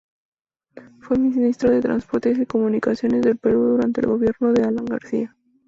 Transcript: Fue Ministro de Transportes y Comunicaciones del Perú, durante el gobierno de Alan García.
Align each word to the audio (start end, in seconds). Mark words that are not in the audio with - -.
Fue 1.01 1.15
Ministro 1.19 1.69
de 1.69 1.79
Transportes 1.79 2.39
y 2.39 2.47
Comunicaciones 2.47 3.21
del 3.21 3.37
Perú, 3.37 3.73
durante 3.75 4.01
el 4.01 4.07
gobierno 4.07 4.51
de 4.51 4.63
Alan 4.63 4.85
García. 4.85 5.35